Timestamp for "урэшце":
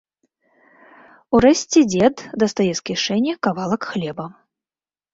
1.37-1.79